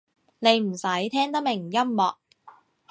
[0.39, 2.15] 你唔使聽得明音樂